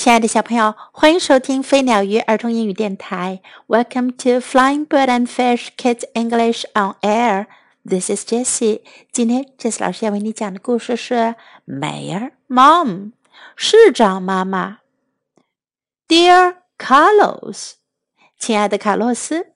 [0.00, 3.42] 亲爱的小朋友，欢迎收听飞鸟鱼儿童英语电台。
[3.68, 7.44] Welcome to Flying Bird and Fish Kids English on Air.
[7.86, 8.80] This is Jessie.
[9.12, 11.34] 今天 Jessie 老师要为你讲的故事是
[11.66, 13.12] Mayor Mom，
[13.54, 14.78] 市长妈妈。
[16.08, 17.72] Dear Carlos，
[18.38, 19.48] 亲爱的卡洛斯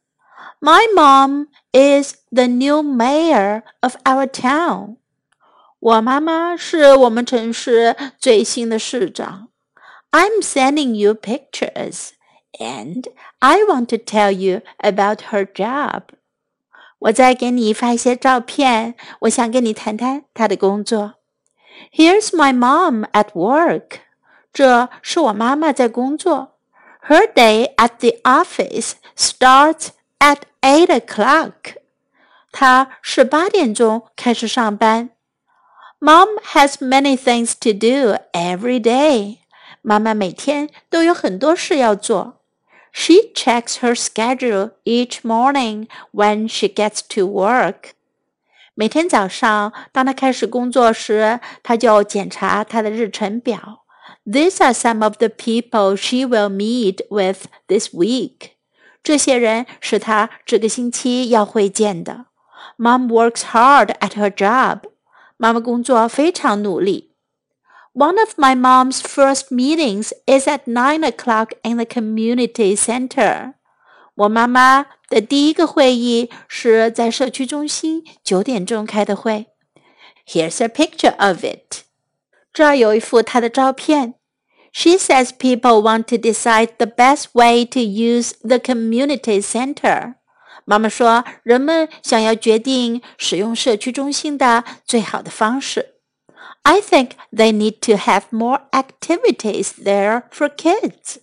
[0.61, 4.97] ，My mom is the new mayor of our town.
[5.81, 9.49] 我妈妈是我们城市最新的市长。
[10.14, 12.14] I'm sending you pictures,
[12.60, 13.08] and
[13.40, 16.04] I want to tell you about her job.
[17.00, 21.16] 我在给你发一些照片，我想跟你谈谈她的工作。
[21.94, 24.00] Here's my mom at work.
[24.52, 26.58] 这是我妈妈在工作。
[27.08, 29.90] Her day at the office starts
[30.20, 31.78] at eight o'clock.
[32.52, 35.12] 她是八点钟开始上班。
[36.02, 39.38] Mom has many things to do every day.
[39.84, 42.42] 妈妈每天都有很多事要做。
[42.92, 47.92] She checks her schedule each morning when she gets to work.
[48.74, 53.86] 每天早上，当她开始工作时，她就检查她的日程表。
[54.26, 58.52] These are some of the people she will meet with this week.
[59.04, 62.26] 这些人是她这个星期要会见的。
[62.78, 64.82] Mom works hard at her job.
[65.38, 67.12] 妈妈工作非常努力。
[67.94, 73.54] one of my mom's first meetings is at nine o'clock in the community center.
[74.16, 79.48] 我妈妈的第一个会议是在社区中心九点钟开的会。
[80.28, 81.84] Here's a picture of it.
[82.54, 84.16] 这儿有一幅她的照片。
[84.72, 90.16] She says people want to decide the best way to use the community center.
[90.66, 95.93] 妈妈说，人们想要决定使用社区中心的最好的方式。
[96.64, 101.20] I think they need to have more activities there for kids.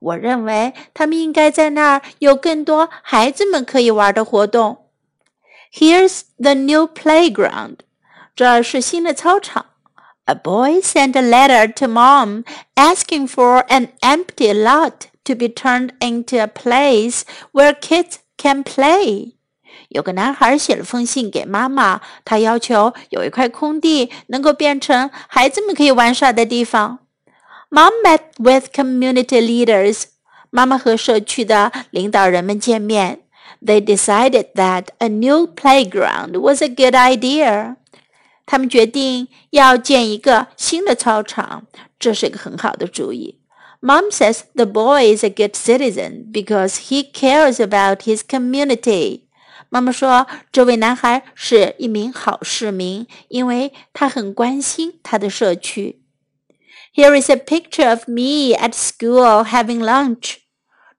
[0.00, 4.86] 我认为他们应该在那儿有更多孩子们可以玩的活动。
[5.72, 7.78] Here's the new playground.
[8.36, 9.66] 这是新的操场。
[10.26, 12.44] A boy sent a letter to mom
[12.76, 19.32] asking for an empty lot to be turned into a place where kids can play.
[19.89, 26.99] 有个男孩写了封信给妈妈，他要求有一块空地能够变成孩子们可以玩耍的地方。
[27.69, 30.05] Mom met with community leaders.
[30.51, 33.21] 妈妈和社区的领导人们见面。
[33.63, 37.75] They decided that a new playground was a good idea.
[38.45, 41.65] 他们决定要建一个新的操场，
[41.99, 43.39] 这是一个很好的主意。
[43.81, 49.21] Mom says the boy is a good citizen because he cares about his community.
[49.70, 56.00] 妈妈说：“这位男孩是一名好市民，因为他很关心他的社区。”
[56.94, 60.36] Here is a picture of me at school having lunch。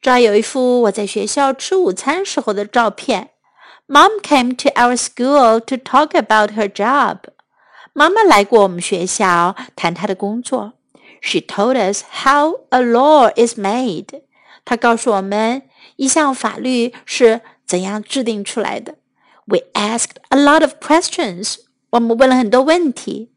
[0.02, 3.30] 这儿有一幅我在学校吃午餐时候的照片。
[3.88, 7.20] Mom came to our school to talk about her job。
[7.94, 10.74] 妈妈来过我们学校谈她的工作。
[11.22, 14.24] She told us how a law is made。
[14.66, 15.62] 她告诉我们
[15.96, 17.40] 一项法律是。
[17.70, 18.96] 怎样制定出来的？
[19.46, 21.58] We asked a lot of questions.
[21.92, 23.30] 我们问了很多问题。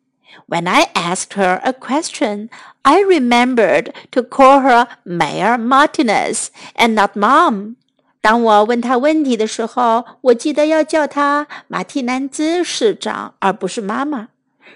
[0.47, 2.49] When I asked her a question,
[2.83, 7.75] I remembered to call her Mayor Martinez and not Mom.
[8.21, 14.29] 当我问她问题的时候，我记得要叫她马蒂南兹市长，而不是妈妈。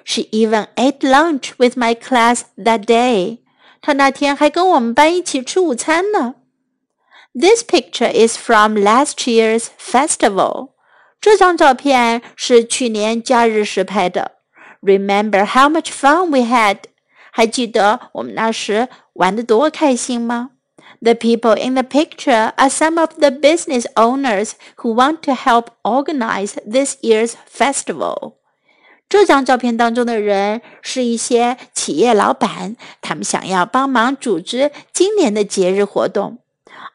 [0.04, 3.38] She even ate lunch with my class that day.
[3.80, 6.34] 她那天还跟我们班一起吃午餐呢。
[7.36, 10.70] this picture is from last year's festival.
[11.20, 14.32] 这张照片是去年假日时拍的。
[14.82, 16.78] Remember how much fun we had?
[17.30, 20.50] 还记得我们那时玩得多开心吗？
[21.00, 26.54] The people in the picture are some of the business owners who want to help organize
[26.70, 28.34] this year's festival.
[29.08, 36.38] 这张照片当中的人是一些企业老板，他们想要帮忙组织今年的节日活动。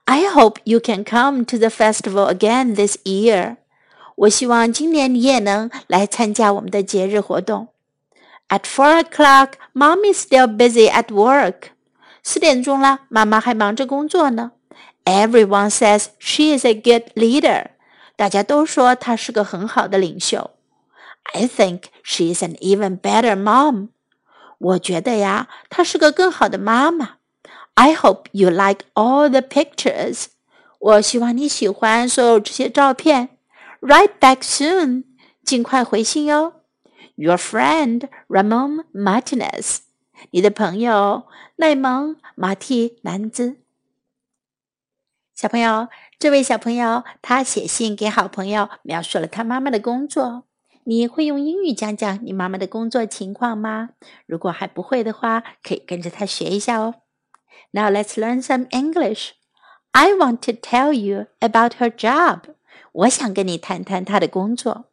[0.06, 3.58] I hope you can come to the festival again this year.
[4.16, 7.68] 我希望今年你也能来参加我们的节日活动。
[8.50, 11.72] At four o'clock, mom is still busy at work.
[12.24, 14.54] 四点钟了，妈妈还忙着工作呢。
[15.06, 17.68] Everyone says she is a good leader.
[18.16, 20.52] 大家都说她是个很好的领袖。
[21.34, 23.90] I think she is an even better mom.
[24.58, 27.18] 我觉得呀，她是个更好的妈妈。
[27.75, 30.27] I hope you like all the pictures.
[30.79, 33.31] 我希望你喜欢所有这些照片。
[33.81, 35.05] Write back soon.
[35.43, 36.55] 尽快回信哟。
[37.17, 39.79] Your friend Ramon Martinez.
[40.31, 41.27] 你的朋友
[41.57, 43.57] 内蒙·马蒂南兹。
[45.35, 45.89] 小朋友，
[46.19, 50.45] 这位小朋友他写信给好朋友，描述了他妈妈的工作。
[50.85, 53.91] 你会用英语讲讲你妈妈的工作情况吗？
[54.27, 56.95] 如果还不会的话，可以跟着他学一下哦。
[57.72, 59.34] Now let's learn some English.
[59.94, 62.42] I want to tell you about her job.
[62.92, 64.86] 我想跟你谈谈她的工作。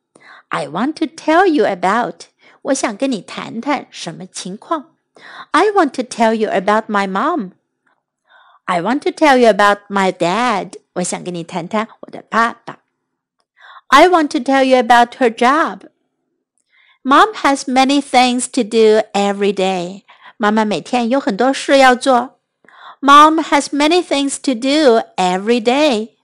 [0.48, 2.26] I want to tell you about.
[2.62, 4.94] 我想跟你谈谈什么情况。
[5.52, 7.52] I want to tell you about my mom.
[8.64, 10.74] I want to tell you about my dad.
[10.94, 12.80] 我想跟你谈谈我的爸爸。
[13.88, 15.88] I want to tell you about her job.
[17.02, 20.04] Mom has many things to do every day.
[20.38, 22.37] 妈妈每天有很多事要做。
[23.00, 26.16] Mom has many things to do every day.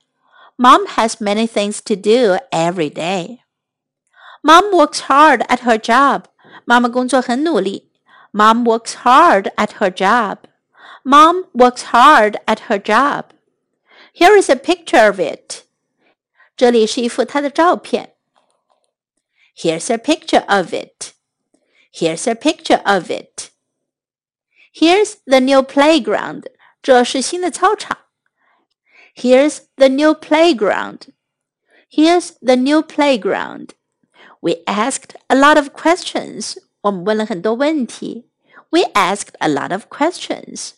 [0.57, 3.41] Mom has many things to do every day.
[4.43, 6.25] Mom works hard at her job.
[6.65, 7.91] 妈妈工作很努力。
[8.31, 10.37] Mom works hard at her job.
[11.03, 13.25] Mom works hard at her job.
[14.13, 15.63] Here is a picture of it.
[16.55, 18.13] 这里是一幅她的照片。
[19.55, 21.13] Here's a picture of it.
[21.93, 23.49] Here's a picture of it.
[24.73, 26.47] Here's the new playground.
[26.85, 27.97] 这是新的操场。
[29.15, 31.13] Here's the new playground.
[31.89, 33.69] Here's the new playground.
[34.39, 36.57] We asked a lot of questions.
[36.81, 38.29] 我们问了很多问题。
[38.69, 40.71] We asked a lot of questions.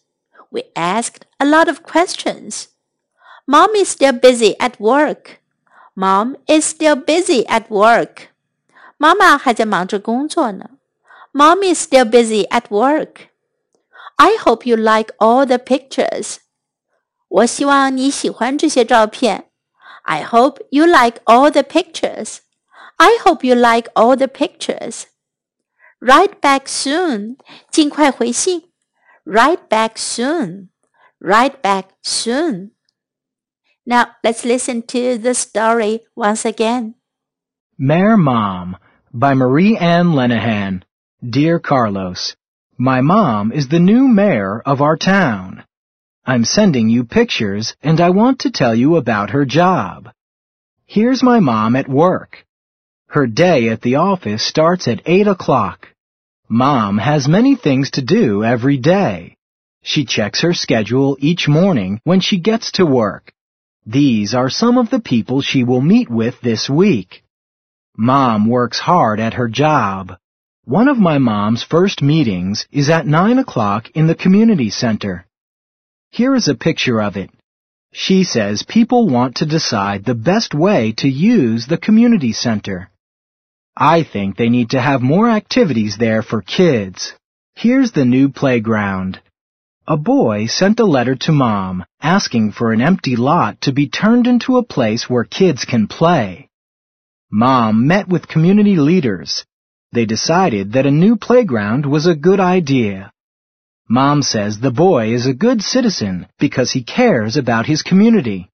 [0.50, 2.66] We asked a lot of questions.
[3.46, 5.40] Mom is still busy at work.
[5.96, 8.30] Mom is still busy at work.
[8.98, 10.72] 妈妈还在忙着工作呢。
[11.34, 13.27] Mom is still busy at work.
[14.19, 16.39] I hope you like all the pictures.
[17.29, 19.51] 我希望你喜欢这些照片。
[20.03, 22.39] I hope you like all the pictures.
[22.97, 25.05] I hope you like all the pictures.
[26.01, 27.37] Write back soon.
[27.71, 28.65] 尽快回信。
[29.25, 30.71] Write back soon.
[31.21, 32.71] Write back soon.
[33.85, 36.95] Now let's listen to the story once again.
[37.79, 38.77] Mayor Mom
[39.13, 40.83] by Marie Anne Lenihan.
[41.23, 42.35] Dear Carlos,
[42.81, 45.65] my mom is the new mayor of our town.
[46.25, 50.11] I'm sending you pictures and I want to tell you about her job.
[50.87, 52.47] Here's my mom at work.
[53.09, 55.89] Her day at the office starts at 8 o'clock.
[56.49, 59.37] Mom has many things to do every day.
[59.83, 63.33] She checks her schedule each morning when she gets to work.
[63.87, 67.25] These are some of the people she will meet with this week.
[67.97, 70.17] Mom works hard at her job.
[70.69, 75.25] One of my mom's first meetings is at 9 o'clock in the community center.
[76.11, 77.31] Here is a picture of it.
[77.91, 82.91] She says people want to decide the best way to use the community center.
[83.79, 87.15] I think they need to have more activities there for kids.
[87.55, 89.23] Here's the new playground.
[89.87, 94.27] A boy sent a letter to mom asking for an empty lot to be turned
[94.27, 96.51] into a place where kids can play.
[97.33, 99.47] Mom met with community leaders.
[99.93, 103.11] They decided that a new playground was a good idea.
[103.89, 108.51] Mom says the boy is a good citizen because he cares about his community.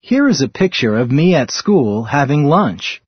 [0.00, 3.02] Here is a picture of me at school having lunch.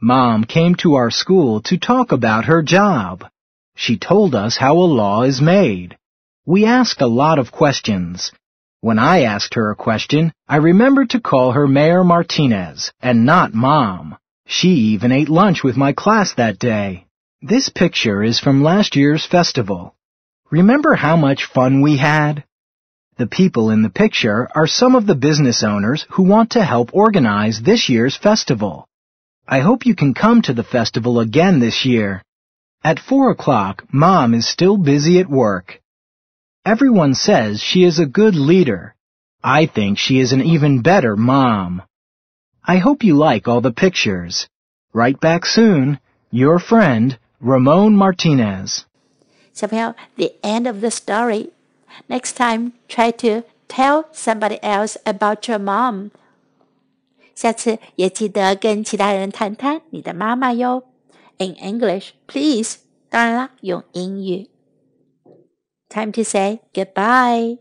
[0.00, 3.24] Mom came to our school to talk about her job.
[3.74, 5.96] She told us how a law is made.
[6.46, 8.30] We asked a lot of questions.
[8.80, 13.54] When I asked her a question, I remembered to call her Mayor Martinez and not
[13.54, 14.16] Mom.
[14.46, 17.03] She even ate lunch with my class that day.
[17.46, 19.94] This picture is from last year's festival.
[20.50, 22.42] Remember how much fun we had?
[23.18, 26.94] The people in the picture are some of the business owners who want to help
[26.94, 28.88] organize this year's festival.
[29.46, 32.22] I hope you can come to the festival again this year.
[32.82, 35.82] At four o'clock, Mom is still busy at work.
[36.64, 38.94] Everyone says she is a good leader.
[39.42, 41.82] I think she is an even better mom.
[42.66, 44.48] I hope you like all the pictures.
[44.94, 46.00] Write back soon.
[46.30, 48.83] Your friend, Ramon Martinez.
[49.53, 51.51] 小朋友，the end of the story.
[52.07, 56.11] Next time, try to tell somebody else about your mom.
[57.35, 60.83] 下次也记得跟其他人谈谈你的妈妈哟。
[61.37, 62.77] In English, please.
[63.09, 64.49] 当然啦，用英语。
[65.89, 67.57] Time to say goodbye.